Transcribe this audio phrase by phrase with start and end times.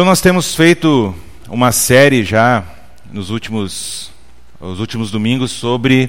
[0.00, 1.14] Então nós temos feito
[1.46, 2.64] uma série já
[3.12, 4.10] nos últimos,
[4.58, 6.08] os últimos domingos sobre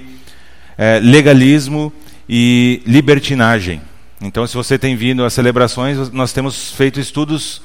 [0.78, 1.92] é, legalismo
[2.30, 3.82] e libertinagem.
[4.22, 7.62] Então, se você tem vindo às celebrações, nós temos feito estudos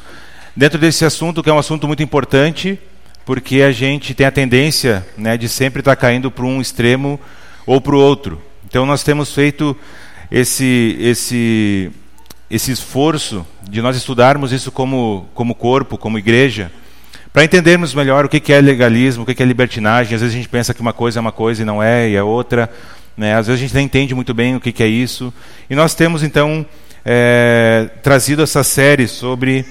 [0.56, 2.76] dentro desse assunto, que é um assunto muito importante,
[3.24, 7.20] porque a gente tem a tendência né, de sempre estar caindo para um extremo
[7.64, 8.42] ou para o outro.
[8.68, 9.76] Então, nós temos feito
[10.28, 11.92] esse, esse,
[12.50, 16.70] esse esforço de nós estudarmos isso como, como corpo, como igreja,
[17.32, 20.14] para entendermos melhor o que é legalismo, o que é libertinagem.
[20.14, 22.16] Às vezes a gente pensa que uma coisa é uma coisa e não é, e
[22.16, 22.70] é outra.
[23.14, 23.34] Né?
[23.34, 25.32] Às vezes a gente não entende muito bem o que é isso.
[25.68, 26.64] E nós temos, então,
[27.04, 29.66] é, trazido essa série sobre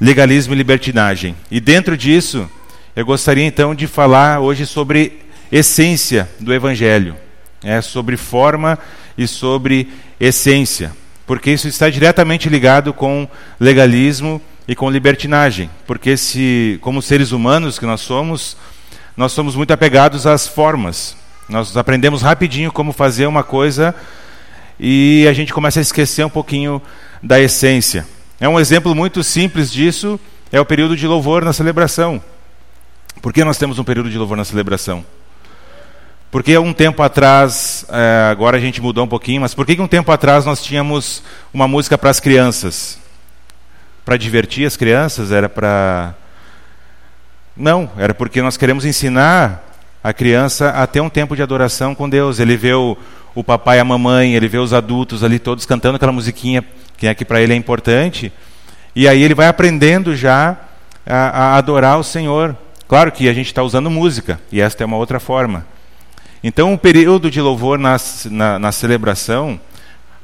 [0.00, 1.36] legalismo e libertinagem.
[1.48, 2.50] E dentro disso,
[2.96, 5.20] eu gostaria, então, de falar hoje sobre
[5.52, 7.14] essência do Evangelho.
[7.62, 8.78] É, sobre forma
[9.16, 10.92] e sobre essência.
[11.30, 13.28] Porque isso está diretamente ligado com
[13.60, 18.56] legalismo e com libertinagem, porque se, como seres humanos que nós somos,
[19.16, 21.16] nós somos muito apegados às formas.
[21.48, 23.94] Nós aprendemos rapidinho como fazer uma coisa
[24.76, 26.82] e a gente começa a esquecer um pouquinho
[27.22, 28.04] da essência.
[28.40, 30.18] É um exemplo muito simples disso,
[30.50, 32.20] é o período de louvor na celebração.
[33.22, 35.06] Por que nós temos um período de louvor na celebração?
[36.30, 39.88] Porque um tempo atrás, é, agora a gente mudou um pouquinho, mas por que um
[39.88, 43.00] tempo atrás nós tínhamos uma música para as crianças?
[44.10, 45.30] para divertir as crianças?
[45.30, 46.14] Era para.
[47.56, 49.64] Não, era porque nós queremos ensinar
[50.02, 52.40] a criança a ter um tempo de adoração com Deus.
[52.40, 52.96] Ele vê o,
[53.36, 56.64] o papai e a mamãe, ele vê os adultos ali todos cantando aquela musiquinha
[56.96, 58.32] que é que para ele é importante.
[58.96, 60.56] E aí ele vai aprendendo já
[61.06, 62.56] a, a adorar o Senhor.
[62.88, 65.64] Claro que a gente está usando música, e esta é uma outra forma.
[66.42, 67.96] Então, o período de louvor na,
[68.58, 69.60] na, celebração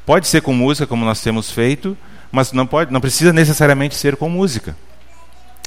[0.07, 1.97] pode ser com música, como nós temos feito,
[2.33, 4.75] mas não, pode, não precisa necessariamente ser com música.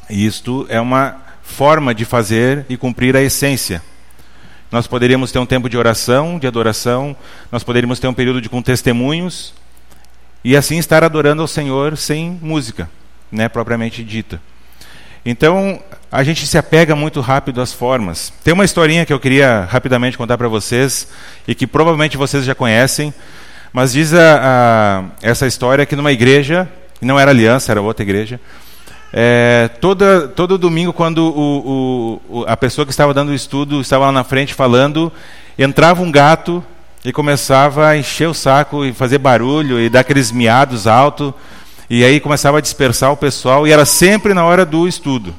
[0.09, 3.81] Isto é uma forma de fazer e cumprir a essência.
[4.71, 7.15] Nós poderíamos ter um tempo de oração, de adoração,
[7.51, 9.53] nós poderíamos ter um período de com testemunhos
[10.43, 12.89] e assim estar adorando ao Senhor sem música,
[13.31, 14.41] né, propriamente dita.
[15.25, 15.79] Então,
[16.11, 18.33] a gente se apega muito rápido às formas.
[18.43, 21.07] Tem uma historinha que eu queria rapidamente contar para vocês
[21.47, 23.13] e que provavelmente vocês já conhecem.
[23.71, 26.67] Mas diz a, a, essa história que numa igreja,
[27.01, 28.39] não era aliança, era outra igreja,
[29.11, 34.05] é, toda, todo domingo, quando o, o, a pessoa que estava dando o estudo estava
[34.05, 35.11] lá na frente falando,
[35.57, 36.63] entrava um gato
[37.03, 41.33] e começava a encher o saco e fazer barulho e dar aqueles miados altos.
[41.89, 45.33] E aí começava a dispersar o pessoal, e era sempre na hora do estudo.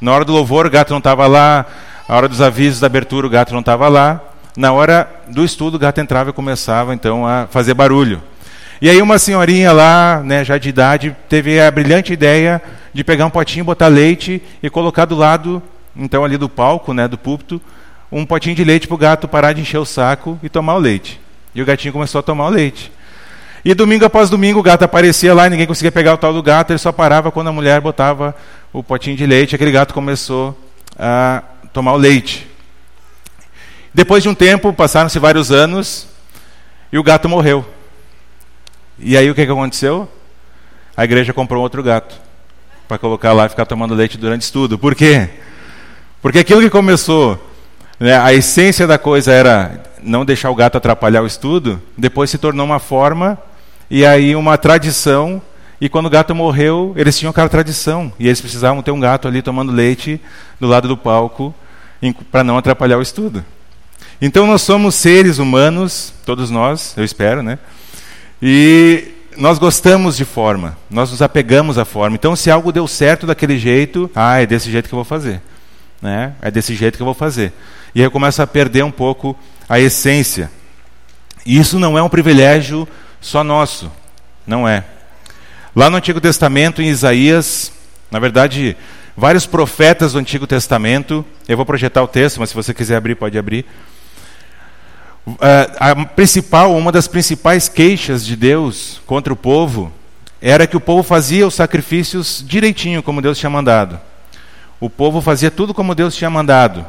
[0.00, 1.64] Na hora do louvor, o gato não estava lá,
[2.08, 4.20] na hora dos avisos da abertura, o gato não estava lá
[4.56, 8.22] na hora do estudo, o gato entrava e começava então a fazer barulho.
[8.80, 12.60] E aí uma senhorinha lá, né, já de idade, teve a brilhante ideia
[12.92, 15.62] de pegar um potinho, botar leite e colocar do lado,
[15.94, 17.60] então ali do palco, né, do púlpito,
[18.10, 20.78] um potinho de leite para o gato parar de encher o saco e tomar o
[20.78, 21.20] leite.
[21.54, 22.90] E o gatinho começou a tomar o leite.
[23.64, 26.42] E domingo após domingo o gato aparecia lá e ninguém conseguia pegar o tal do
[26.42, 28.34] gato, ele só parava quando a mulher botava
[28.72, 30.58] o potinho de leite, aquele gato começou
[30.98, 32.46] a tomar o leite.
[33.92, 36.06] Depois de um tempo, passaram-se vários anos,
[36.92, 37.66] e o gato morreu.
[38.98, 40.08] E aí o que, que aconteceu?
[40.96, 42.14] A igreja comprou outro gato
[42.88, 44.78] para colocar lá e ficar tomando leite durante o estudo.
[44.78, 45.28] Por quê?
[46.22, 47.38] Porque aquilo que começou,
[47.98, 52.38] né, a essência da coisa era não deixar o gato atrapalhar o estudo, depois se
[52.38, 53.38] tornou uma forma
[53.90, 55.42] e aí uma tradição.
[55.80, 58.12] E quando o gato morreu, eles tinham aquela tradição.
[58.18, 60.20] E eles precisavam ter um gato ali tomando leite
[60.60, 61.54] do lado do palco
[62.30, 63.44] para não atrapalhar o estudo.
[64.20, 67.58] Então nós somos seres humanos, todos nós, eu espero, né?
[68.42, 72.16] E nós gostamos de forma, nós nos apegamos à forma.
[72.16, 75.40] Então se algo deu certo daquele jeito, ah, é desse jeito que eu vou fazer.
[76.02, 76.34] Né?
[76.42, 77.52] É desse jeito que eu vou fazer.
[77.94, 79.36] E aí eu começo a perder um pouco
[79.68, 80.50] a essência.
[81.44, 82.86] E isso não é um privilégio
[83.20, 83.90] só nosso,
[84.46, 84.84] não é.
[85.74, 87.72] Lá no Antigo Testamento, em Isaías,
[88.10, 88.76] na verdade,
[89.16, 93.14] vários profetas do Antigo Testamento, eu vou projetar o texto, mas se você quiser abrir,
[93.14, 93.66] pode abrir.
[95.40, 99.92] É, a principal, uma das principais queixas de Deus contra o povo
[100.40, 104.00] era que o povo fazia os sacrifícios direitinho, como Deus tinha mandado.
[104.80, 106.86] O povo fazia tudo como Deus tinha mandado,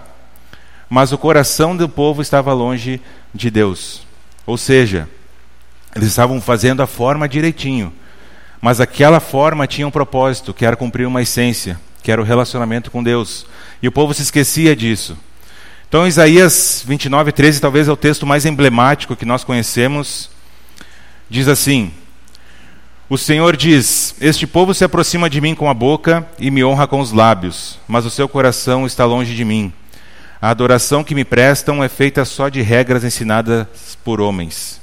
[0.90, 3.02] mas o coração do povo estava longe
[3.34, 4.04] de Deus.
[4.46, 5.10] Ou seja,
[5.96, 7.94] eles estavam fazendo a forma direitinho,
[8.62, 12.92] mas aquela forma tinha um propósito, que era cumprir uma essência, que era o relacionamento
[12.92, 13.46] com Deus.
[13.82, 15.18] E o povo se esquecia disso.
[15.90, 20.30] Então, Isaías 29, 13, talvez é o texto mais emblemático que nós conhecemos.
[21.30, 21.92] Diz assim:
[23.10, 26.88] O Senhor diz: Este povo se aproxima de mim com a boca e me honra
[26.88, 29.74] com os lábios, mas o seu coração está longe de mim.
[30.42, 33.68] A adoração que me prestam é feita só de regras ensinadas
[34.04, 34.81] por homens.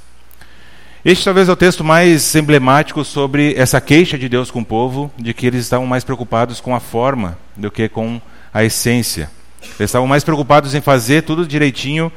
[1.03, 5.09] Este talvez é o texto mais emblemático sobre essa queixa de Deus com o povo,
[5.17, 8.19] de que eles estavam mais preocupados com a forma do que com
[8.53, 9.31] a essência.
[9.61, 12.11] Eles estavam mais preocupados em fazer tudo direitinho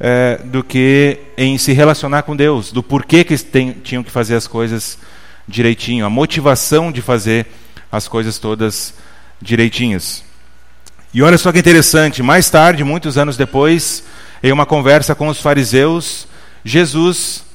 [0.00, 4.34] é, do que em se relacionar com Deus, do porquê que tem, tinham que fazer
[4.34, 4.98] as coisas
[5.46, 7.46] direitinho, a motivação de fazer
[7.90, 8.94] as coisas todas
[9.40, 10.24] direitinhas.
[11.14, 14.02] E olha só que interessante, mais tarde, muitos anos depois,
[14.42, 16.26] em uma conversa com os fariseus,
[16.64, 17.46] Jesus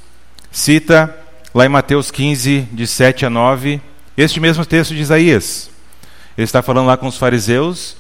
[0.53, 1.13] cita
[1.53, 3.81] lá em Mateus 15, de 7 a 9,
[4.15, 5.69] este mesmo texto de Isaías.
[6.37, 7.97] Ele está falando lá com os fariseus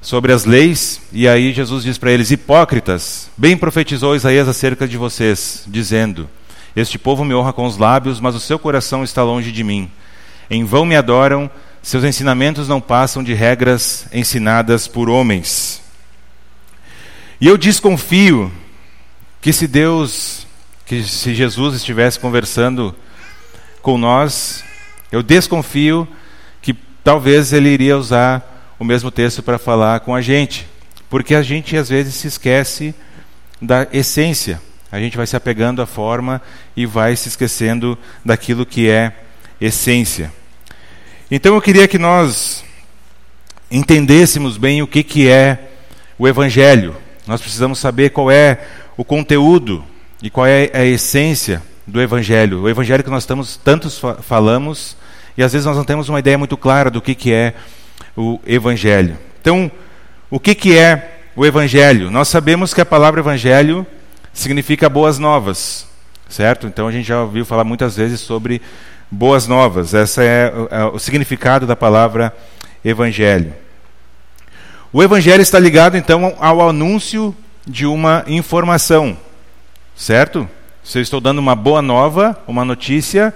[0.00, 4.96] sobre as leis, e aí Jesus diz para eles: Hipócritas, bem profetizou Isaías acerca de
[4.96, 6.28] vocês, dizendo:
[6.74, 9.90] este povo me honra com os lábios, mas o seu coração está longe de mim.
[10.50, 11.50] Em vão me adoram,
[11.82, 15.80] seus ensinamentos não passam de regras ensinadas por homens.
[17.40, 18.50] E eu desconfio
[19.40, 20.46] que se Deus,
[20.86, 22.94] que se Jesus estivesse conversando
[23.80, 24.64] com nós,
[25.10, 26.06] eu desconfio
[26.60, 30.66] que talvez ele iria usar o mesmo texto para falar com a gente,
[31.08, 32.94] porque a gente às vezes se esquece
[33.60, 34.60] da essência
[34.94, 36.40] a gente vai se apegando à forma
[36.76, 39.12] e vai se esquecendo daquilo que é
[39.60, 40.32] essência.
[41.28, 42.64] Então eu queria que nós
[43.68, 45.68] entendêssemos bem o que, que é
[46.16, 46.94] o Evangelho.
[47.26, 48.64] Nós precisamos saber qual é
[48.96, 49.84] o conteúdo
[50.24, 52.62] e qual é a essência do Evangelho.
[52.62, 54.96] O Evangelho que nós estamos tantos falamos
[55.36, 57.52] e às vezes nós não temos uma ideia muito clara do que, que é
[58.16, 59.18] o Evangelho.
[59.38, 59.70] Então,
[60.30, 62.10] o que, que é o Evangelho?
[62.10, 63.86] Nós sabemos que a palavra Evangelho
[64.32, 65.86] significa boas novas,
[66.26, 66.66] certo?
[66.66, 68.62] Então a gente já ouviu falar muitas vezes sobre
[69.10, 69.92] boas novas.
[69.92, 72.34] Esse é, é o significado da palavra
[72.82, 73.52] evangelho.
[74.90, 77.36] O evangelho está ligado então ao anúncio
[77.66, 79.18] de uma informação,
[79.94, 80.48] certo?
[80.82, 83.34] Se eu estou dando uma boa nova, uma notícia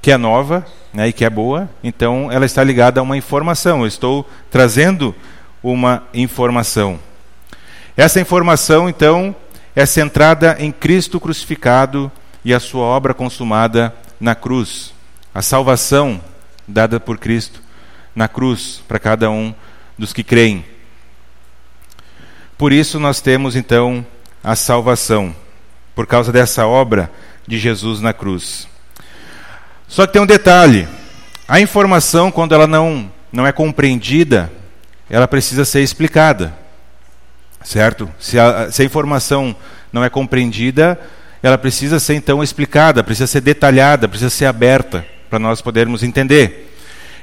[0.00, 3.80] que é nova né, e que é boa, então ela está ligada a uma informação.
[3.80, 5.14] Eu estou trazendo
[5.62, 6.98] uma informação.
[7.96, 9.34] Essa informação, então,
[9.74, 12.10] é centrada em Cristo crucificado
[12.44, 14.92] e a sua obra consumada na cruz.
[15.34, 16.20] A salvação
[16.66, 17.62] dada por Cristo
[18.14, 19.54] na cruz para cada um
[19.98, 20.64] dos que creem.
[22.56, 24.06] Por isso nós temos então
[24.42, 25.34] a salvação,
[25.94, 27.10] por causa dessa obra
[27.46, 28.66] de Jesus na cruz.
[29.86, 30.88] Só que tem um detalhe:
[31.46, 34.50] a informação, quando ela não, não é compreendida,
[35.08, 36.54] ela precisa ser explicada.
[37.62, 38.10] Certo?
[38.18, 39.56] Se a, se a informação
[39.92, 40.98] não é compreendida,
[41.42, 46.74] ela precisa ser então explicada, precisa ser detalhada, precisa ser aberta para nós podermos entender.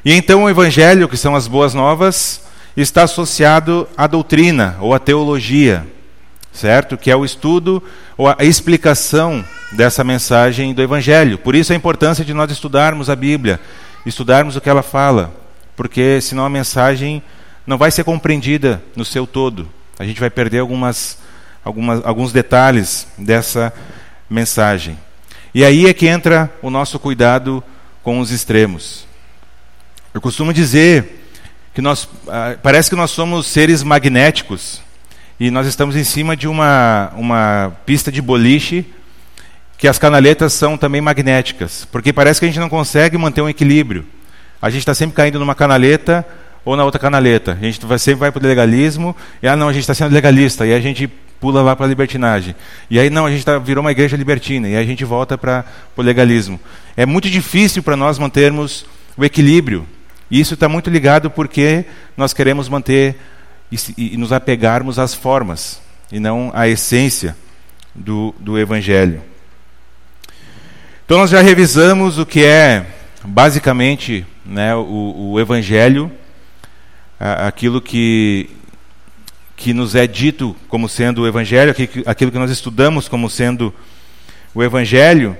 [0.04, 2.42] E então o evangelho, que são as boas novas,
[2.76, 5.86] está associado à doutrina ou à teologia,
[6.52, 6.98] certo?
[6.98, 7.82] Que é o estudo
[8.18, 11.38] ou a explicação dessa mensagem do evangelho.
[11.38, 13.60] Por isso a importância de nós estudarmos a Bíblia,
[14.06, 15.34] estudarmos o que ela fala,
[15.76, 17.24] porque senão a mensagem
[17.66, 19.68] não vai ser compreendida no seu todo
[20.02, 21.20] a gente vai perder algumas,
[21.64, 23.72] algumas, alguns detalhes dessa
[24.28, 24.98] mensagem.
[25.54, 27.64] E aí é que entra o nosso cuidado
[28.02, 29.06] com os extremos.
[30.12, 31.24] Eu costumo dizer
[31.76, 34.82] que nós ah, parece que nós somos seres magnéticos
[35.42, 38.86] e nós estamos em cima de uma, uma pista de boliche
[39.76, 43.50] que as canaletas são também magnéticas, porque parece que a gente não consegue manter um
[43.50, 44.06] equilíbrio.
[44.62, 46.24] A gente está sempre caindo numa canaleta
[46.64, 47.54] ou na outra canaleta.
[47.54, 50.14] A gente vai, sempre vai para o legalismo, e ah, não, a gente está sendo
[50.14, 52.54] legalista, e a gente pula lá para a libertinagem.
[52.88, 55.40] E aí, não, a gente tá, virou uma igreja libertina, e aí a gente volta
[55.40, 55.66] para
[55.98, 56.60] o legalismo.
[56.96, 58.86] É muito difícil para nós mantermos
[59.18, 59.88] o equilíbrio.
[60.30, 61.84] E isso está muito ligado porque
[62.16, 63.18] nós queremos manter
[63.72, 67.36] e, e, nos apegarmos às formas, e não à essência
[67.96, 69.22] do, do Evangelho.
[71.06, 72.86] Então, nós já revisamos o que é,
[73.24, 76.12] basicamente, né, o, o Evangelho
[77.22, 78.50] aquilo que,
[79.56, 81.74] que nos é dito como sendo o Evangelho,
[82.06, 83.74] aquilo que nós estudamos como sendo
[84.56, 85.38] o Evangelho.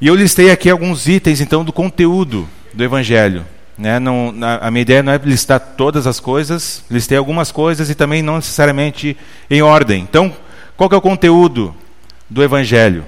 [0.00, 3.44] E eu listei aqui alguns itens, então, do conteúdo do Evangelho.
[3.78, 3.98] Né?
[3.98, 8.22] Não, a minha ideia não é listar todas as coisas, listei algumas coisas e também
[8.22, 9.16] não necessariamente
[9.50, 10.02] em ordem.
[10.02, 10.34] Então,
[10.76, 11.74] qual é o conteúdo
[12.28, 13.04] do Evangelho?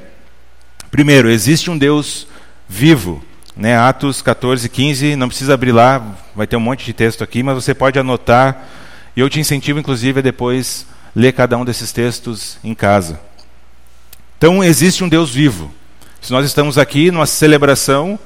[0.90, 2.26] Primeiro, existe um Deus
[2.68, 3.22] vivo.
[3.56, 7.42] Né, Atos 14, 15, não precisa abrir lá, vai ter um monte de texto aqui,
[7.42, 8.68] mas você pode anotar.
[9.16, 13.18] E eu te incentivo, inclusive, a depois ler cada um desses textos em casa.
[14.36, 15.72] Então, existe um Deus vivo.
[16.20, 18.16] Se nós estamos aqui numa celebração,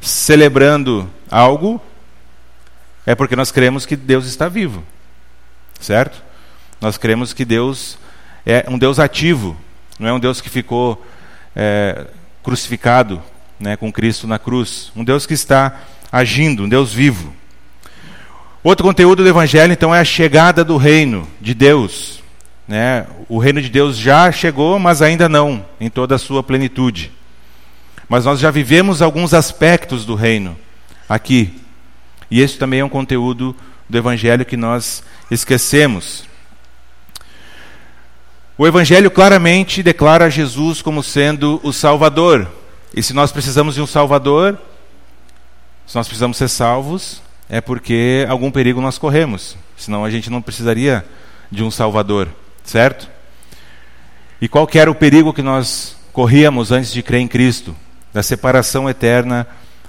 [0.00, 1.80] celebrando algo,
[3.06, 4.84] é porque nós cremos que Deus está vivo,
[5.80, 6.22] certo?
[6.78, 7.98] Nós cremos que Deus
[8.44, 9.56] é um Deus ativo,
[9.98, 11.04] não é um Deus que ficou
[11.56, 12.06] é,
[12.42, 13.22] crucificado
[13.58, 14.92] né, com Cristo na cruz.
[14.94, 17.32] Um Deus que está agindo, um Deus vivo.
[18.62, 22.22] Outro conteúdo do Evangelho, então, é a chegada do reino de Deus.
[22.68, 23.06] Né?
[23.28, 27.10] O reino de Deus já chegou, mas ainda não, em toda a sua plenitude.
[28.08, 30.56] Mas nós já vivemos alguns aspectos do reino
[31.14, 31.60] aqui.
[32.30, 33.54] E esse também é um conteúdo
[33.88, 36.24] do Evangelho que nós esquecemos.
[38.56, 42.50] O Evangelho claramente declara Jesus como sendo o Salvador.
[42.94, 44.58] E se nós precisamos de um Salvador,
[45.86, 49.56] se nós precisamos ser salvos, é porque algum perigo nós corremos.
[49.76, 51.04] Senão a gente não precisaria
[51.50, 52.28] de um Salvador,
[52.64, 53.10] certo?
[54.40, 57.76] E qual era o perigo que nós corríamos antes de crer em Cristo?
[58.12, 59.46] Da separação eterna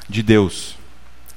[0.10, 0.83] de Deus.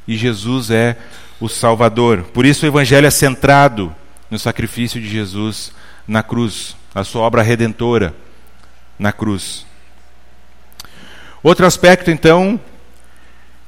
[0.07, 0.97] E Jesus é
[1.41, 2.23] o Salvador.
[2.33, 3.95] Por isso o Evangelho é centrado
[4.31, 5.73] no sacrifício de Jesus
[6.07, 8.15] na cruz, a sua obra redentora
[8.99, 9.67] na cruz.
[11.43, 12.59] Outro aspecto, então,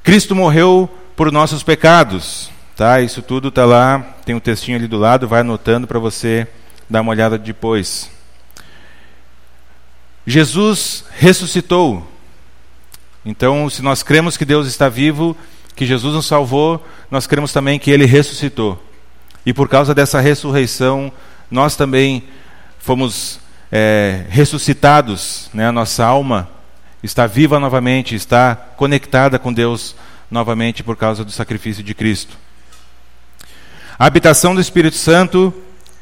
[0.03, 2.49] Cristo morreu por nossos pecados.
[2.75, 3.01] Tá?
[3.01, 6.47] Isso tudo está lá, tem um textinho ali do lado, vai anotando para você
[6.89, 8.09] dar uma olhada depois.
[10.25, 12.09] Jesus ressuscitou.
[13.25, 15.35] Então, se nós cremos que Deus está vivo,
[15.79, 18.83] que Jesus nos salvou, nós cremos também que ele ressuscitou.
[19.45, 21.09] E por causa dessa ressurreição,
[21.49, 22.25] nós também
[22.79, 23.39] fomos
[23.71, 25.69] é, ressuscitados, né?
[25.69, 26.49] a nossa alma
[27.01, 29.95] está viva novamente, está conectada com Deus
[30.29, 32.37] novamente por causa do sacrifício de Cristo.
[33.97, 35.53] A habitação do Espírito Santo,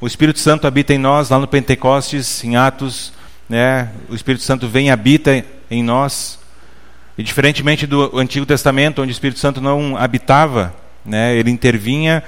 [0.02, 3.14] o Espírito Santo habita em nós, lá no Pentecostes, em Atos,
[3.48, 6.40] né, o Espírito Santo vem e habita em nós.
[7.18, 12.24] E diferentemente do Antigo Testamento, onde o Espírito Santo não habitava, né, ele intervinha,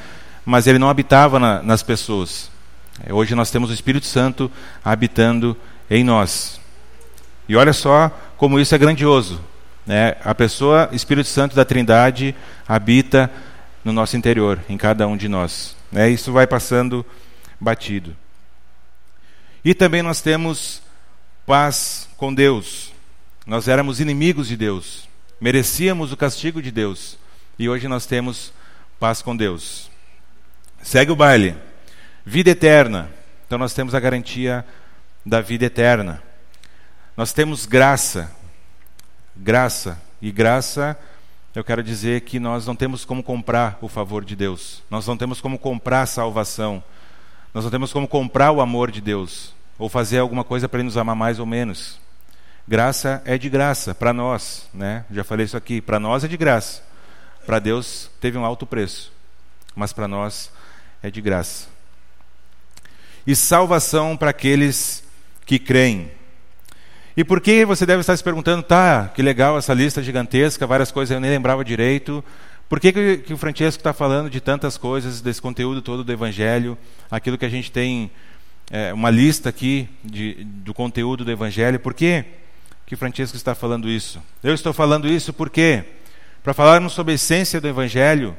[0.46, 2.50] mas ele não habitava na, nas pessoas.
[3.10, 4.52] Hoje nós temos o Espírito Santo
[4.84, 5.56] habitando
[5.90, 6.60] em nós.
[7.48, 9.40] E olha só como isso é grandioso.
[9.86, 10.16] Né?
[10.24, 12.36] A pessoa Espírito Santo da Trindade
[12.68, 13.30] habita
[13.84, 15.76] no nosso interior, em cada um de nós.
[15.92, 16.10] Né?
[16.10, 17.06] Isso vai passando
[17.60, 18.16] batido.
[19.64, 20.82] E também nós temos
[21.46, 22.89] paz com Deus.
[23.50, 25.10] Nós éramos inimigos de Deus,
[25.42, 27.18] merecíamos o castigo de Deus,
[27.58, 28.54] e hoje nós temos
[29.00, 29.90] paz com Deus.
[30.84, 31.58] Segue o baile.
[32.24, 33.10] Vida eterna.
[33.48, 34.64] Então nós temos a garantia
[35.26, 36.22] da vida eterna.
[37.18, 38.32] Nós temos graça.
[39.36, 40.00] Graça.
[40.22, 40.96] E graça,
[41.56, 44.84] eu quero dizer que nós não temos como comprar o favor de Deus.
[44.92, 46.84] Nós não temos como comprar a salvação.
[47.52, 49.56] Nós não temos como comprar o amor de Deus.
[49.80, 52.00] Ou fazer alguma coisa para Ele nos amar mais ou menos.
[52.70, 54.70] Graça é de graça para nós.
[54.72, 55.04] Né?
[55.10, 55.82] Já falei isso aqui.
[55.82, 56.84] Para nós é de graça.
[57.44, 59.12] Para Deus teve um alto preço.
[59.76, 60.52] Mas para nós
[61.02, 61.68] é de graça.
[63.26, 65.04] E salvação para aqueles
[65.48, 66.12] que creem.
[67.18, 70.92] E por que você deve estar se perguntando, tá, que legal essa lista gigantesca, várias
[70.92, 72.24] coisas eu nem lembrava direito.
[72.70, 76.78] Por que, que, o Francesco está falando de tantas coisas, desse conteúdo todo do Evangelho,
[77.10, 78.12] aquilo que a gente tem,
[78.70, 81.80] é, uma lista aqui de, do conteúdo do Evangelho?
[81.80, 82.24] Por que,
[82.90, 84.20] que o Francesco está falando isso?
[84.44, 85.84] Eu estou falando isso porque,
[86.42, 88.36] para falarmos sobre a essência do Evangelho,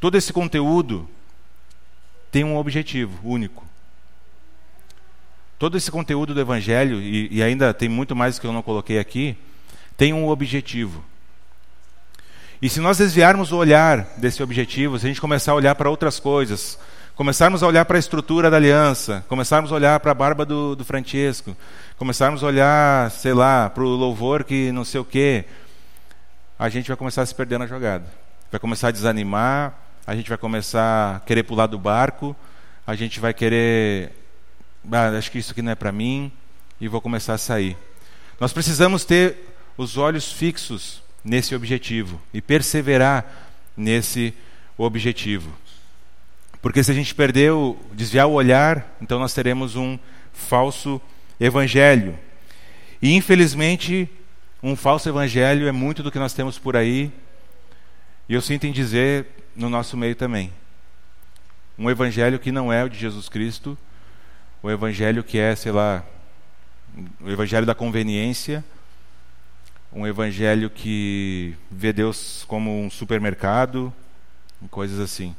[0.00, 1.08] todo esse conteúdo
[2.28, 3.64] tem um objetivo único.
[5.60, 8.98] Todo esse conteúdo do Evangelho, e, e ainda tem muito mais que eu não coloquei
[8.98, 9.38] aqui,
[9.96, 11.04] tem um objetivo.
[12.60, 15.88] E se nós desviarmos o olhar desse objetivo, se a gente começar a olhar para
[15.88, 16.80] outras coisas,
[17.14, 20.74] começarmos a olhar para a estrutura da aliança, começarmos a olhar para a barba do,
[20.74, 21.56] do Francesco,
[21.96, 25.44] começarmos a olhar, sei lá, para o louvor que não sei o quê,
[26.58, 28.06] a gente vai começar a se perder na jogada.
[28.50, 29.74] Vai começar a desanimar,
[30.06, 32.34] a gente vai começar a querer pular do barco,
[32.86, 34.12] a gente vai querer
[34.92, 36.30] ah, acho que isso aqui não é para mim
[36.80, 37.76] e vou começar a sair.
[38.38, 43.24] Nós precisamos ter os olhos fixos nesse objetivo e perseverar
[43.76, 44.34] nesse
[44.76, 45.50] objetivo.
[46.60, 49.98] Porque se a gente perder, o, desviar o olhar, então nós teremos um
[50.32, 51.00] falso
[51.38, 52.18] evangelho.
[53.00, 54.08] E infelizmente,
[54.62, 57.12] um falso evangelho é muito do que nós temos por aí,
[58.28, 60.52] e eu sinto em dizer no nosso meio também.
[61.78, 63.76] Um evangelho que não é o de Jesus Cristo,
[64.62, 66.02] o evangelho que é, sei lá,
[67.20, 68.64] o evangelho da conveniência,
[69.92, 73.92] um evangelho que vê Deus como um supermercado,
[74.70, 75.36] coisas assim.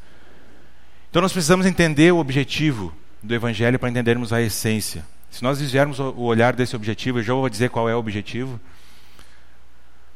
[1.10, 5.04] Então nós precisamos entender o objetivo do evangelho para entendermos a essência.
[5.36, 8.58] Se nós desviarmos o olhar desse objetivo, eu já vou dizer qual é o objetivo.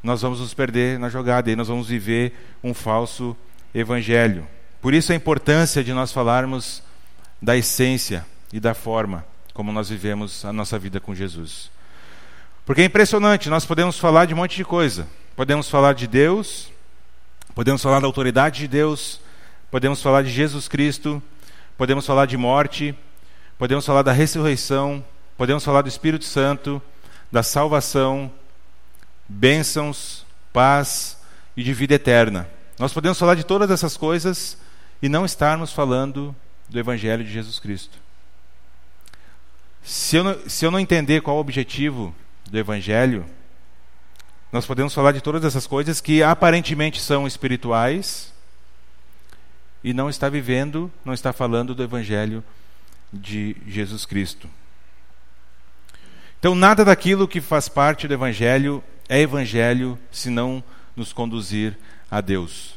[0.02, 2.32] nós vamos nos perder na jogada e nós vamos viver
[2.64, 3.36] um falso
[3.74, 4.48] evangelho.
[4.80, 6.82] Por isso a importância de nós falarmos
[7.40, 9.22] da essência e da forma
[9.52, 11.70] como nós vivemos a nossa vida com Jesus.
[12.64, 15.06] Porque é impressionante, nós podemos falar de um monte de coisa.
[15.36, 16.72] Podemos falar de Deus,
[17.54, 19.20] podemos falar da autoridade de Deus,
[19.70, 21.22] podemos falar de Jesus Cristo,
[21.76, 22.96] podemos falar de morte,
[23.58, 25.04] podemos falar da ressurreição,
[25.40, 26.82] podemos falar do Espírito Santo,
[27.32, 28.30] da salvação,
[29.26, 31.16] bênçãos, paz
[31.56, 32.46] e de vida eterna.
[32.78, 34.58] Nós podemos falar de todas essas coisas
[35.00, 36.36] e não estarmos falando
[36.68, 37.96] do Evangelho de Jesus Cristo.
[39.82, 42.14] Se eu não, se eu não entender qual o objetivo
[42.50, 43.24] do Evangelho,
[44.52, 48.30] nós podemos falar de todas essas coisas que aparentemente são espirituais
[49.82, 52.44] e não está vivendo, não está falando do Evangelho
[53.10, 54.46] de Jesus Cristo.
[56.40, 60.64] Então, nada daquilo que faz parte do Evangelho é Evangelho se não
[60.96, 61.76] nos conduzir
[62.10, 62.74] a Deus.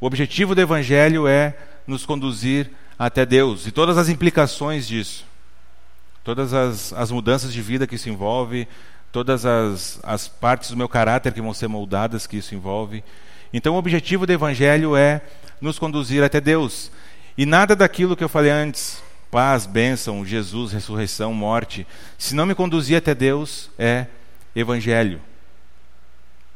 [0.00, 1.56] O objetivo do Evangelho é
[1.88, 5.24] nos conduzir até Deus e todas as implicações disso,
[6.22, 8.68] todas as, as mudanças de vida que isso envolve,
[9.10, 13.02] todas as, as partes do meu caráter que vão ser moldadas que isso envolve.
[13.52, 15.20] Então, o objetivo do Evangelho é
[15.60, 16.92] nos conduzir até Deus.
[17.36, 21.86] E nada daquilo que eu falei antes, paz, bênção, Jesus, ressurreição, morte,
[22.18, 24.06] se não me conduzir até Deus, é
[24.54, 25.20] evangelho.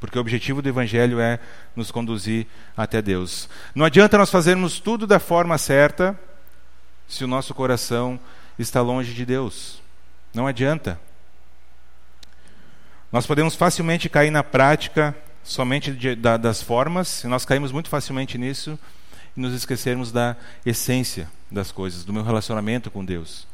[0.01, 1.39] Porque o objetivo do evangelho é
[1.75, 3.49] nos conduzir até Deus.
[3.75, 6.19] Não adianta nós fazermos tudo da forma certa
[7.09, 8.19] se o nosso coração
[8.59, 9.81] está longe de Deus.
[10.35, 11.01] Não adianta.
[13.11, 17.89] Nós podemos facilmente cair na prática somente de, da, das formas, e nós caímos muito
[17.89, 18.79] facilmente nisso,
[19.37, 23.47] e nos esquecermos da essência das coisas, do meu relacionamento com Deus.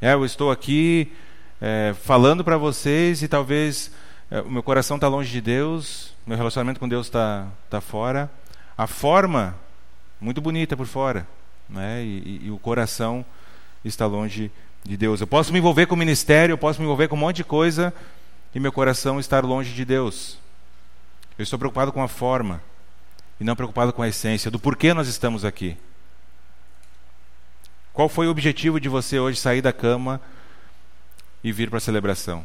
[0.00, 1.12] É, eu estou aqui
[1.60, 3.90] é, falando para vocês e talvez
[4.30, 8.30] é, o meu coração está longe de Deus, meu relacionamento com Deus está tá fora.
[8.76, 9.54] A forma,
[10.20, 11.26] muito bonita por fora,
[11.68, 12.04] né?
[12.04, 13.24] E, e, e, o coração
[13.84, 14.50] está longe
[14.84, 15.20] de Deus.
[15.20, 17.44] Eu posso me envolver com o ministério, eu posso me envolver com um monte de
[17.44, 17.92] coisa
[18.54, 20.38] e meu coração estar longe de Deus.
[21.38, 22.60] Eu estou preocupado com a forma
[23.40, 25.76] e não preocupado com a essência do porquê nós estamos aqui.
[27.92, 30.20] Qual foi o objetivo de você hoje sair da cama
[31.42, 32.44] e vir para a celebração?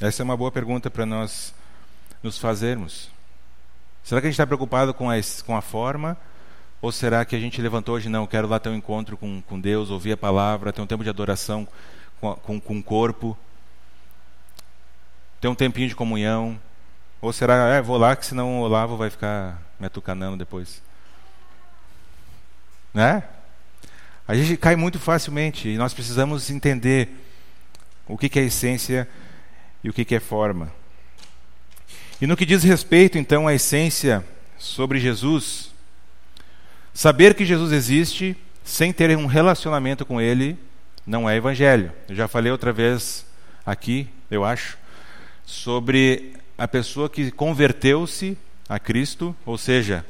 [0.00, 1.54] Essa é uma boa pergunta para nós
[2.22, 3.10] nos fazermos.
[4.02, 6.16] Será que a gente está preocupado com a, com a forma?
[6.82, 9.60] Ou será que a gente levantou hoje, não, quero lá ter um encontro com, com
[9.60, 11.68] Deus, ouvir a palavra, ter um tempo de adoração
[12.20, 13.36] com, com, com o corpo,
[15.40, 16.58] ter um tempinho de comunhão,
[17.20, 20.82] ou será, é, vou lá que senão o Olavo vai ficar me atucanando depois?
[22.94, 23.22] Né?
[24.26, 27.08] A gente cai muito facilmente e nós precisamos entender
[28.06, 29.08] o que, que é essência
[29.84, 30.72] e o que, que é forma.
[32.20, 34.24] E no que diz respeito, então, à essência
[34.58, 35.72] sobre Jesus,
[36.92, 40.58] saber que Jesus existe sem ter um relacionamento com Ele
[41.06, 41.92] não é evangelho.
[42.08, 43.26] Eu já falei outra vez
[43.64, 44.78] aqui, eu acho,
[45.44, 48.36] sobre a pessoa que converteu-se
[48.68, 50.04] a Cristo, ou seja,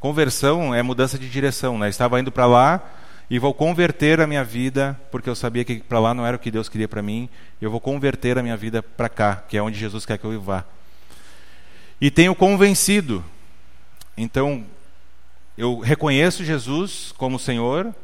[0.00, 1.90] conversão é mudança de direção, né?
[1.90, 2.82] Estava indo para lá
[3.28, 6.40] e vou converter a minha vida, porque eu sabia que para lá não era o
[6.40, 7.28] que Deus queria para mim,
[7.60, 10.40] eu vou converter a minha vida para cá, que é onde Jesus quer que eu
[10.40, 10.64] vá.
[12.00, 13.22] E tenho convencido.
[14.16, 14.64] Então,
[15.54, 17.94] eu reconheço Jesus como Senhor,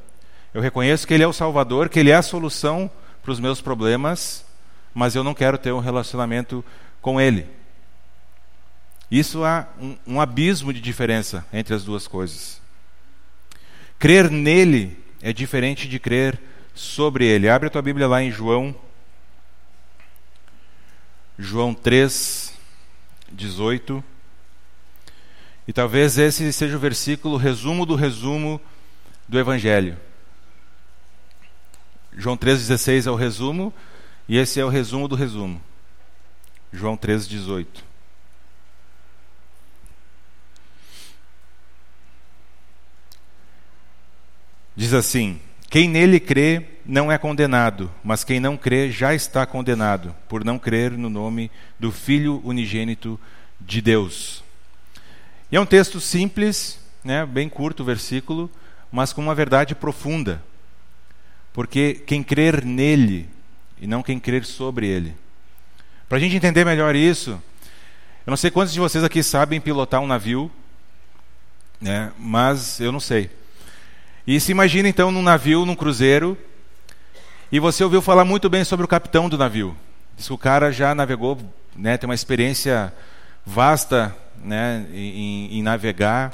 [0.53, 2.91] eu reconheço que Ele é o Salvador, que Ele é a solução
[3.23, 4.45] para os meus problemas,
[4.93, 6.63] mas eu não quero ter um relacionamento
[7.01, 7.56] com Ele.
[9.11, 12.61] Isso há um, um abismo de diferença entre as duas coisas.
[13.99, 16.41] Crer nele é diferente de crer
[16.75, 17.49] sobre ele.
[17.49, 18.75] Abre a tua Bíblia lá em João.
[21.39, 22.53] João 3,
[23.33, 24.03] 18.
[25.69, 28.61] E talvez esse seja o versículo resumo do resumo
[29.29, 29.97] do Evangelho.
[32.17, 33.75] João 3,16 é o resumo,
[34.27, 35.61] e esse é o resumo do resumo.
[36.73, 37.67] João 3,18.
[44.77, 50.15] Diz assim: Quem nele crê não é condenado, mas quem não crê já está condenado,
[50.29, 53.19] por não crer no nome do Filho unigênito
[53.61, 54.45] de Deus.
[55.51, 58.51] E é um texto simples, né, bem curto o versículo,
[58.93, 60.43] mas com uma verdade profunda.
[61.53, 63.29] Porque quem crer nele
[63.81, 65.15] e não quem crer sobre ele.
[66.09, 67.31] Para a gente entender melhor isso,
[68.27, 70.51] eu não sei quantos de vocês aqui sabem pilotar um navio,
[71.81, 73.31] né, mas eu não sei.
[74.27, 76.37] E se imagina então num navio, num cruzeiro,
[77.53, 79.77] e você ouviu falar muito bem sobre o capitão do navio.
[80.17, 81.39] Diz que o cara já navegou
[81.77, 82.93] né, tem uma experiência
[83.45, 86.33] vasta né, em, em navegar,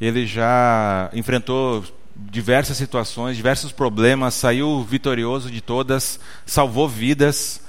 [0.00, 1.84] ele já enfrentou
[2.16, 7.60] diversas situações, diversos problemas, saiu vitorioso de todas, salvou vidas.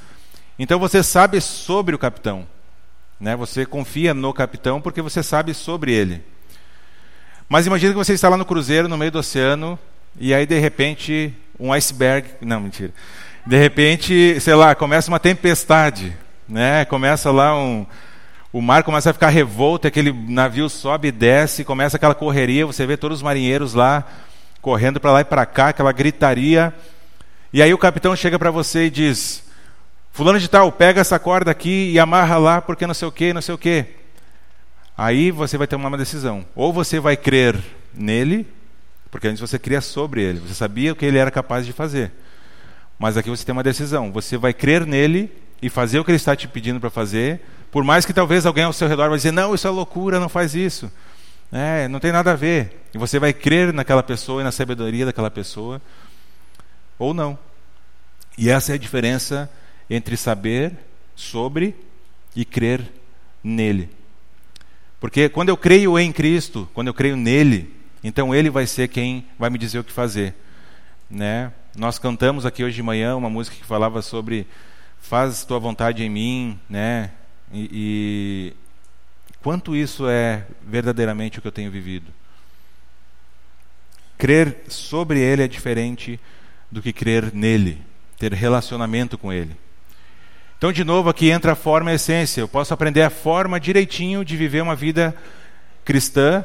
[0.57, 2.47] Então você sabe sobre o capitão.
[3.19, 3.35] Né?
[3.35, 6.23] Você confia no capitão porque você sabe sobre ele.
[7.49, 9.77] Mas imagine que você está lá no cruzeiro, no meio do oceano,
[10.19, 12.29] e aí de repente um iceberg.
[12.39, 12.93] Não, mentira.
[13.45, 16.15] De repente, sei lá, começa uma tempestade.
[16.47, 16.85] Né?
[16.85, 17.85] Começa lá um.
[18.53, 22.85] O mar começa a ficar revolto, aquele navio sobe e desce, começa aquela correria, você
[22.85, 24.05] vê todos os marinheiros lá
[24.61, 26.73] correndo para lá e para cá, aquela gritaria.
[27.51, 29.43] E aí o capitão chega para você e diz:
[30.11, 33.33] Fulano de tal, pega essa corda aqui e amarra lá, porque não sei o que,
[33.33, 33.85] não sei o que.
[34.99, 36.45] Aí você vai ter uma decisão.
[36.53, 37.57] Ou você vai crer
[37.93, 38.45] nele,
[39.09, 42.11] porque antes você cria sobre ele, você sabia o que ele era capaz de fazer.
[42.99, 44.11] Mas aqui você tem uma decisão.
[44.11, 45.31] Você vai crer nele
[45.61, 47.39] e fazer o que ele está te pedindo para fazer,
[47.71, 50.27] por mais que talvez alguém ao seu redor vai dizer: Não, isso é loucura, não
[50.27, 50.91] faz isso.
[51.49, 52.83] É, não tem nada a ver.
[52.93, 55.81] E você vai crer naquela pessoa e na sabedoria daquela pessoa,
[56.97, 57.39] ou não.
[58.37, 59.49] E essa é a diferença
[59.89, 60.73] entre saber
[61.15, 61.73] sobre
[62.35, 62.81] e crer
[63.41, 63.97] nele.
[64.99, 69.25] Porque quando eu creio em Cristo, quando eu creio nele, então ele vai ser quem
[69.37, 70.35] vai me dizer o que fazer.
[71.09, 71.51] Né?
[71.75, 74.45] Nós cantamos aqui hoje de manhã uma música que falava sobre
[74.99, 77.11] faz tua vontade em mim, né?
[77.51, 78.53] E, e
[79.41, 82.11] Quanto isso é verdadeiramente o que eu tenho vivido?
[84.17, 86.19] Crer sobre Ele é diferente
[86.69, 87.81] do que crer nele,
[88.17, 89.55] ter relacionamento com Ele.
[90.59, 92.41] Então, de novo, aqui entra a forma e a essência.
[92.41, 95.15] Eu posso aprender a forma direitinho de viver uma vida
[95.85, 96.43] cristã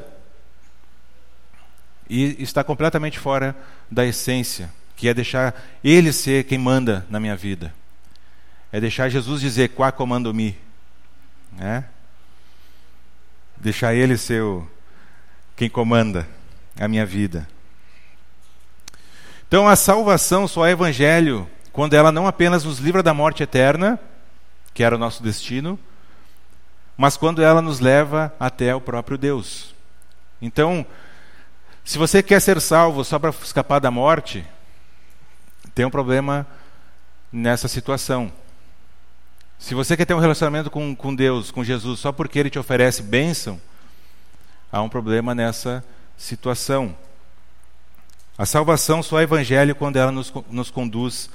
[2.09, 3.57] e está completamente fora
[3.91, 7.75] da essência, que é deixar Ele ser quem manda na minha vida.
[8.71, 10.57] É deixar Jesus dizer, quá comando-me.
[11.51, 11.85] Né?
[13.57, 14.65] deixar Ele ser o,
[15.57, 16.29] quem comanda
[16.79, 17.49] a minha vida.
[19.49, 23.99] Então, a salvação só é evangelho quando ela não apenas nos livra da morte eterna,
[24.73, 25.77] que era o nosso destino,
[26.97, 29.75] mas quando ela nos leva até o próprio Deus.
[30.41, 30.87] Então,
[31.85, 34.47] se você quer ser salvo só para escapar da morte,
[35.75, 36.47] tem um problema
[37.33, 38.31] nessa situação.
[39.59, 42.59] Se você quer ter um relacionamento com, com Deus, com Jesus, só porque Ele te
[42.59, 43.61] oferece bênção,
[44.71, 45.85] há um problema nessa
[46.17, 46.97] situação.
[48.39, 51.29] A salvação só é evangelho quando ela nos, nos conduz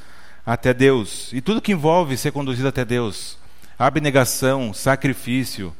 [0.45, 1.31] até Deus.
[1.33, 3.37] E tudo que envolve ser conduzido até Deus,
[3.77, 5.75] abnegação, sacrifício,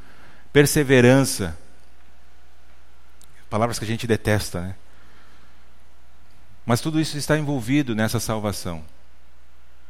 [0.54, 1.58] perseverança,
[3.50, 4.76] palavras que a gente detesta, né?
[6.65, 8.86] Mas tudo isso está envolvido nessa salvação.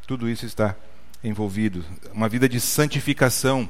[0.07, 0.75] Tudo isso está
[1.23, 3.69] envolvido, uma vida de santificação.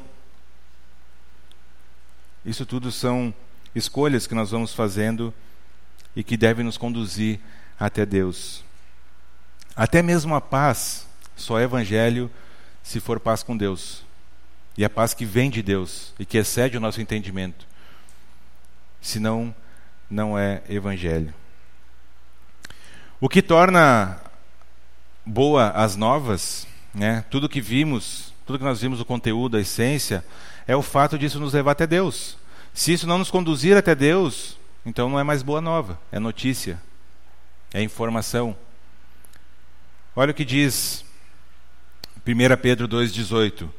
[2.45, 3.33] Isso tudo são
[3.73, 5.33] escolhas que nós vamos fazendo
[6.15, 7.39] e que devem nos conduzir
[7.79, 8.63] até Deus.
[9.79, 12.29] Até mesmo a paz só é evangelho
[12.83, 14.03] se for paz com Deus.
[14.77, 17.65] E a paz que vem de Deus e que excede o nosso entendimento.
[19.01, 19.55] Senão,
[20.09, 21.33] não é evangelho.
[23.19, 24.19] O que torna
[25.25, 27.23] boa as novas né?
[27.29, 30.25] Tudo que vimos, tudo que nós vimos, o conteúdo, a essência,
[30.67, 32.37] é o fato disso nos levar até Deus.
[32.73, 36.81] Se isso não nos conduzir até Deus, então não é mais boa nova, é notícia,
[37.73, 38.55] é informação.
[40.15, 41.05] Olha o que diz
[42.25, 43.69] 1 Pedro 2,18: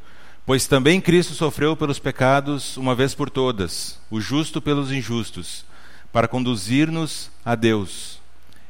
[0.46, 5.64] Pois também Cristo sofreu pelos pecados uma vez por todas, o justo pelos injustos,
[6.12, 8.20] para conduzir-nos a Deus.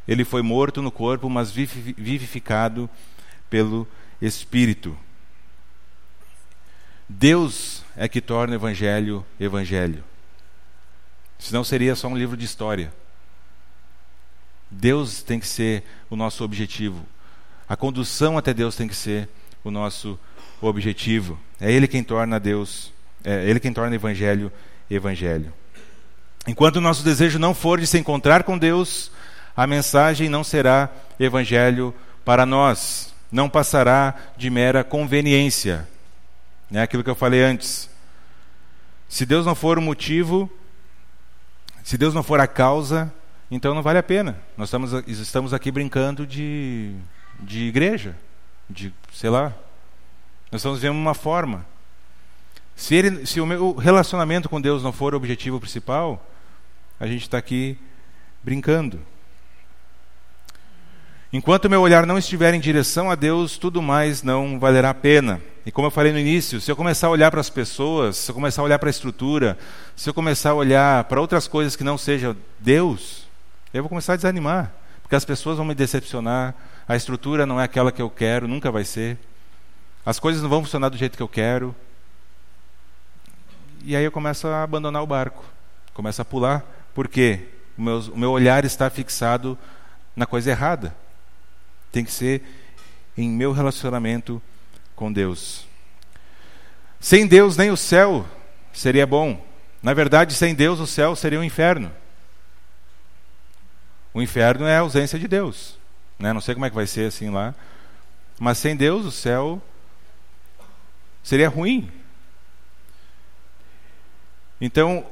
[0.08, 2.90] Ele foi morto no corpo, mas vivificado
[3.48, 3.86] pelo
[4.20, 4.96] Espírito.
[7.08, 10.04] Deus é que torna o Evangelho Evangelho.
[11.38, 12.92] Senão seria só um livro de história.
[14.70, 17.06] Deus tem que ser o nosso objetivo.
[17.70, 19.28] A condução até Deus tem que ser
[19.64, 20.18] o nosso
[20.60, 21.38] objetivo.
[21.60, 22.92] É Ele quem torna Deus,
[23.24, 24.52] é Ele quem torna o Evangelho
[24.90, 25.52] Evangelho.
[26.46, 29.12] Enquanto o nosso desejo não for de se encontrar com Deus,
[29.56, 35.88] a mensagem não será Evangelho para nós não passará de mera conveniência.
[36.72, 37.88] É aquilo que eu falei antes.
[39.08, 40.50] Se Deus não for o motivo,
[41.82, 43.12] se Deus não for a causa,
[43.50, 44.36] então não vale a pena.
[44.56, 46.94] Nós estamos, estamos aqui brincando de,
[47.42, 48.16] de igreja,
[48.68, 49.52] de, sei lá.
[50.50, 51.66] Nós estamos vendo uma forma.
[52.76, 56.26] Se, ele, se o meu relacionamento com Deus não for o objetivo principal,
[56.98, 57.78] a gente está aqui
[58.42, 59.00] brincando.
[61.32, 65.40] Enquanto meu olhar não estiver em direção a Deus, tudo mais não valerá a pena.
[65.64, 68.30] e como eu falei no início, se eu começar a olhar para as pessoas, se
[68.30, 69.56] eu começar a olhar para a estrutura,
[69.94, 73.28] se eu começar a olhar para outras coisas que não sejam Deus,
[73.72, 74.72] eu vou começar a desanimar,
[75.02, 76.52] porque as pessoas vão me decepcionar,
[76.90, 79.16] a estrutura não é aquela que eu quero, nunca vai ser,
[80.04, 81.72] as coisas não vão funcionar do jeito que eu quero,
[83.84, 85.44] e aí eu começo a abandonar o barco,
[85.94, 87.46] começo a pular, porque
[87.78, 89.56] o meu, o meu olhar está fixado
[90.16, 90.92] na coisa errada.
[91.92, 92.42] Tem que ser
[93.16, 94.42] em meu relacionamento
[94.96, 95.68] com Deus.
[96.98, 98.26] Sem Deus, nem o céu
[98.72, 99.46] seria bom.
[99.80, 101.92] Na verdade, sem Deus, o céu seria um inferno.
[104.12, 105.78] O inferno é a ausência de Deus.
[106.20, 106.34] Né?
[106.34, 107.54] Não sei como é que vai ser assim lá.
[108.38, 109.60] Mas sem Deus, o céu
[111.22, 111.90] seria ruim.
[114.60, 115.06] Então,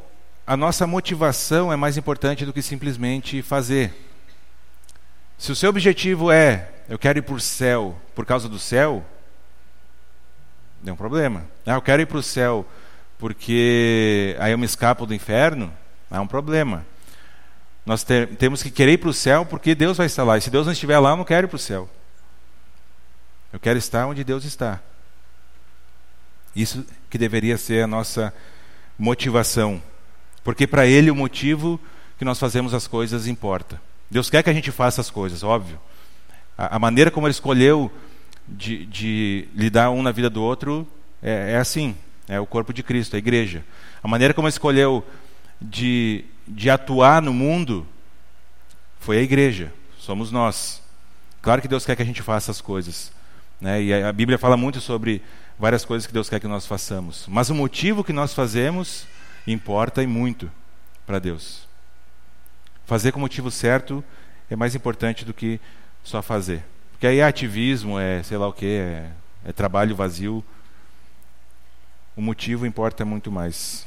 [0.47, 3.95] a nossa motivação é mais importante do que simplesmente fazer.
[5.39, 9.05] Se o seu objetivo é, eu quero ir para o céu por causa do céu,
[10.85, 11.47] é um problema.
[11.65, 12.67] Ah, eu quero ir para o céu
[13.19, 15.73] porque aí eu me escapo do inferno,
[16.11, 16.85] é um problema.
[17.89, 20.37] Nós ter, temos que querer ir para o céu porque Deus vai estar lá.
[20.37, 21.89] E se Deus não estiver lá, eu não quero ir para o céu.
[23.51, 24.79] Eu quero estar onde Deus está.
[26.55, 28.31] Isso que deveria ser a nossa
[28.99, 29.83] motivação.
[30.45, 31.81] Porque para Ele o motivo
[32.19, 33.81] que nós fazemos as coisas importa.
[34.11, 35.81] Deus quer que a gente faça as coisas, óbvio.
[36.59, 37.91] A, a maneira como Ele escolheu
[38.47, 40.87] de, de, lidar um na vida do outro
[41.23, 41.97] é, é, assim:
[42.29, 43.65] é o corpo de Cristo, a igreja.
[44.03, 45.03] A maneira como Ele escolheu
[45.59, 47.87] de, de atuar no mundo
[48.99, 50.83] foi a igreja, somos nós.
[51.41, 53.13] Claro que Deus quer que a gente faça as coisas.
[53.61, 53.83] Né?
[53.83, 55.23] E a Bíblia fala muito sobre
[55.59, 57.27] várias coisas que Deus quer que nós façamos.
[57.29, 59.07] Mas o motivo que nós fazemos
[59.47, 60.51] importa e muito
[61.07, 61.67] para Deus.
[62.87, 64.05] Fazer com o motivo certo
[64.51, 65.61] é mais importante do que
[66.05, 66.65] só fazer.
[66.93, 69.11] Porque aí é ativismo, é sei lá o que, é,
[69.45, 70.45] é trabalho vazio.
[72.17, 73.87] O motivo importa muito mais.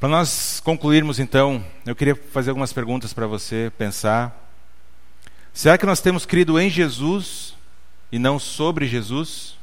[0.00, 4.34] Para nós concluirmos então, eu queria fazer algumas perguntas para você pensar.
[5.52, 7.54] Será que nós temos crido em Jesus
[8.10, 9.58] e não sobre Jesus?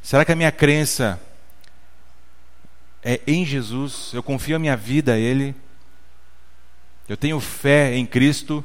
[0.00, 1.20] Será que a minha crença
[3.04, 4.10] é em Jesus?
[4.14, 5.54] Eu confio a minha vida a Ele?
[7.06, 8.64] Eu tenho fé em Cristo?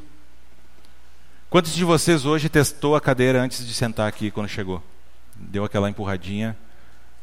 [1.50, 4.82] Quantos de vocês hoje testou a cadeira antes de sentar aqui quando chegou?
[5.36, 6.56] Deu aquela empurradinha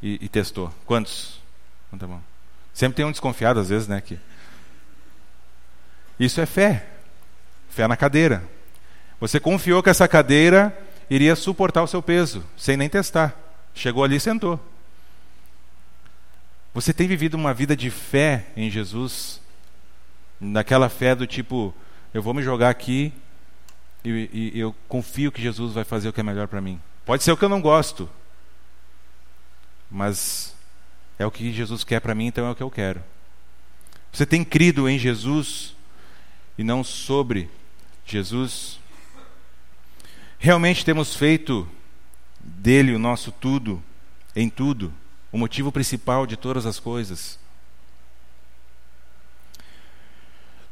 [0.02, 0.70] e, e testou.
[0.84, 1.40] Quantos?
[1.98, 2.31] Tá bom.
[2.72, 4.00] Sempre tem um desconfiado às vezes, né?
[4.00, 4.18] Que...
[6.18, 6.86] Isso é fé.
[7.68, 8.42] Fé na cadeira.
[9.20, 10.76] Você confiou que essa cadeira
[11.08, 13.36] iria suportar o seu peso, sem nem testar.
[13.74, 14.58] Chegou ali e sentou.
[16.74, 19.40] Você tem vivido uma vida de fé em Jesus?
[20.40, 21.74] Naquela fé do tipo,
[22.12, 23.12] eu vou me jogar aqui
[24.04, 26.80] e, e eu confio que Jesus vai fazer o que é melhor para mim.
[27.04, 28.08] Pode ser o que eu não gosto,
[29.90, 30.51] mas
[31.18, 33.02] é o que Jesus quer para mim, então é o que eu quero.
[34.12, 35.74] Você tem crido em Jesus
[36.58, 37.48] e não sobre
[38.04, 38.78] Jesus?
[40.38, 41.68] Realmente temos feito
[42.38, 43.82] dele o nosso tudo,
[44.34, 44.92] em tudo,
[45.30, 47.38] o motivo principal de todas as coisas.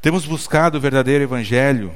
[0.03, 1.94] Temos buscado o verdadeiro Evangelho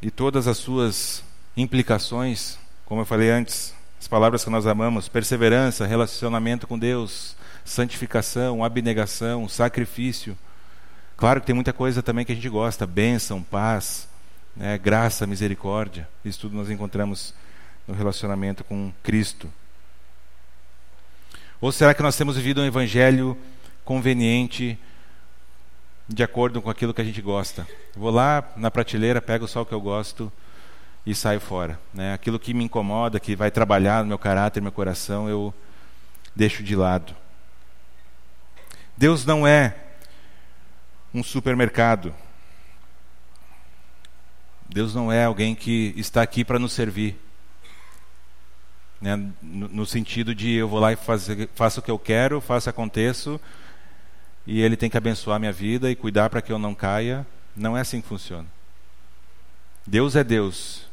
[0.00, 1.22] e todas as suas
[1.56, 8.62] implicações, como eu falei antes, as palavras que nós amamos: perseverança, relacionamento com Deus, santificação,
[8.62, 10.36] abnegação, sacrifício.
[11.16, 14.08] Claro que tem muita coisa também que a gente gosta: bênção, paz,
[14.56, 16.08] né, graça, misericórdia.
[16.24, 17.34] Isso tudo nós encontramos
[17.86, 19.50] no relacionamento com Cristo.
[21.60, 23.38] Ou será que nós temos vivido um evangelho
[23.84, 24.78] conveniente,
[26.06, 27.66] de acordo com aquilo que a gente gosta?
[27.96, 30.30] Vou lá na prateleira, pego só o que eu gosto
[31.06, 31.78] e saio fora.
[31.92, 32.12] Né?
[32.12, 35.54] Aquilo que me incomoda, que vai trabalhar no meu caráter, no meu coração, eu
[36.34, 37.14] deixo de lado.
[38.96, 39.76] Deus não é
[41.12, 42.14] um supermercado
[44.74, 47.16] Deus não é alguém que está aqui para nos servir.
[49.00, 49.14] Né?
[49.40, 52.68] No, no, sentido de eu vou lá e fazer, faço o que eu quero, faço
[52.68, 53.40] aconteço,
[54.44, 57.24] e Ele tem que abençoar minha vida e cuidar para que eu não caia.
[57.54, 58.48] Não é assim que funciona.
[59.86, 60.86] Deus é Deus.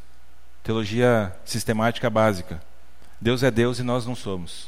[0.63, 2.61] Teologia sistemática básica.
[3.19, 4.67] Deus é Deus e nós não somos.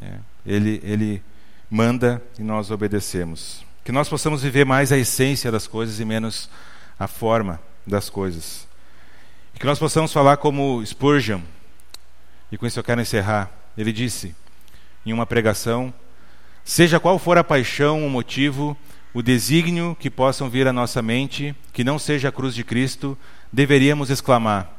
[0.00, 0.18] É.
[0.46, 1.22] Ele, ele
[1.70, 3.64] manda e nós obedecemos.
[3.84, 6.48] Que nós possamos viver mais a essência das coisas e menos
[6.98, 8.66] a forma das coisas.
[9.54, 11.40] E que nós possamos falar como Spurgeon,
[12.50, 13.50] e com isso eu quero encerrar.
[13.76, 14.34] Ele disse
[15.04, 15.92] em uma pregação:
[16.64, 18.76] Seja qual for a paixão, o motivo,
[19.14, 23.16] o desígnio que possam vir à nossa mente, que não seja a cruz de Cristo,
[23.52, 24.70] deveríamos exclamar: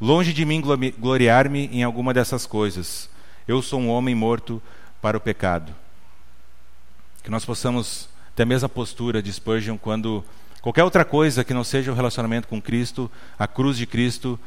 [0.00, 0.62] Longe de mim
[0.98, 3.08] gloriar-me em alguma dessas coisas.
[3.46, 4.62] Eu sou um homem morto
[5.00, 5.74] para o pecado.
[7.22, 10.24] Que nós possamos ter a mesma postura de Spurgeon quando
[10.60, 14.38] qualquer outra coisa que não seja o relacionamento com Cristo, a cruz de Cristo,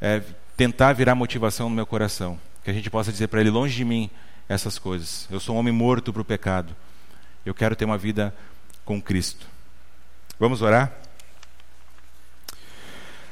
[0.00, 0.22] é,
[0.56, 2.38] tentar virar motivação no meu coração.
[2.62, 4.10] Que a gente possa dizer para Ele: longe de mim
[4.48, 5.26] essas coisas.
[5.30, 6.74] Eu sou um homem morto para o pecado.
[7.44, 8.34] Eu quero ter uma vida
[8.84, 9.46] com Cristo.
[10.38, 10.92] Vamos orar?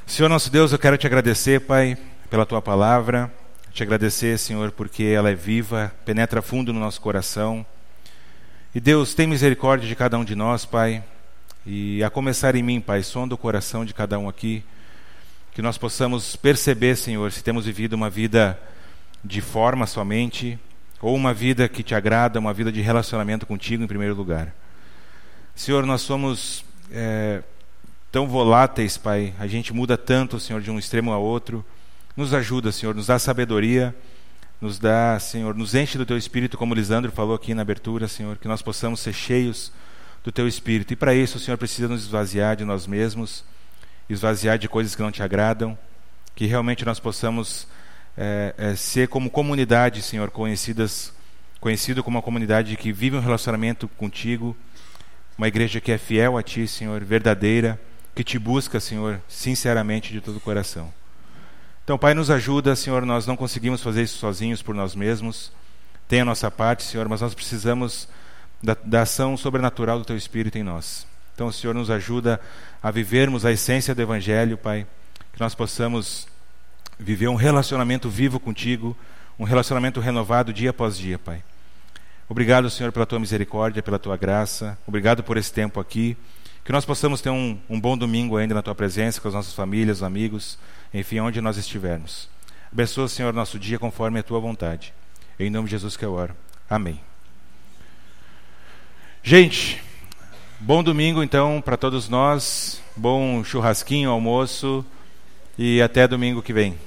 [0.06, 1.96] Senhor nosso Deus, eu quero te agradecer, Pai,
[2.28, 3.32] pela tua palavra.
[3.72, 7.64] Te agradecer, Senhor, porque ela é viva, penetra fundo no nosso coração.
[8.74, 11.04] E Deus, tem misericórdia de cada um de nós, Pai.
[11.66, 14.64] E a começar em mim, Pai, sonda o coração de cada um aqui.
[15.52, 18.58] Que nós possamos perceber, Senhor, se temos vivido uma vida
[19.22, 20.58] de forma somente,
[21.02, 24.54] ou uma vida que te agrada, uma vida de relacionamento contigo em primeiro lugar.
[25.54, 27.42] Senhor, nós somos é,
[28.11, 29.35] tão voláteis, Pai.
[29.38, 31.62] A gente muda tanto, Senhor, de um extremo a outro.
[32.16, 33.94] Nos ajuda, Senhor, nos dá sabedoria,
[34.62, 38.38] nos dá, Senhor, nos enche do Teu Espírito, como Lisandro falou aqui na abertura, Senhor,
[38.38, 39.72] que nós possamos ser cheios
[40.22, 40.92] do Teu Espírito.
[40.92, 43.44] E para isso, o Senhor precisa nos esvaziar de nós mesmos,
[44.09, 45.77] esvaziar de coisas que não te agradam,
[46.37, 47.66] que realmente nós possamos
[48.16, 51.12] é, é, ser como comunidade, Senhor, conhecidas,
[51.61, 54.57] conhecido como uma comunidade que vive um relacionamento contigo,
[55.37, 57.81] uma igreja que é fiel a Ti, Senhor, verdadeira
[58.14, 60.94] que te busca, Senhor, sinceramente de todo o coração.
[61.85, 65.51] Então, Pai, nos ajuda, Senhor, nós não conseguimos fazer isso sozinhos por nós mesmos.
[66.07, 68.09] Tem a nossa parte, Senhor, mas nós precisamos
[68.62, 71.07] da, da ação sobrenatural do Teu Espírito em nós.
[71.35, 72.40] Então, o Senhor nos ajuda
[72.81, 74.87] a vivermos a essência do Evangelho, Pai,
[75.33, 76.29] que nós possamos
[76.99, 78.97] viver um relacionamento vivo contigo,
[79.37, 81.42] um relacionamento renovado dia após dia, Pai.
[82.29, 84.79] Obrigado, Senhor, pela tua misericórdia, pela tua graça.
[84.87, 86.16] Obrigado por esse tempo aqui.
[86.64, 89.53] Que nós possamos ter um, um bom domingo ainda na tua presença, com as nossas
[89.53, 90.57] famílias, amigos,
[90.92, 92.28] enfim, onde nós estivermos.
[92.72, 94.94] Abençoa, Senhor, nosso dia conforme a tua vontade.
[95.38, 96.35] Em nome de Jesus que eu oro.
[96.68, 97.00] Amém.
[99.22, 99.83] Gente,
[100.59, 102.83] bom domingo então para todos nós.
[102.96, 104.85] Bom churrasquinho, almoço
[105.59, 106.78] e até domingo que vem.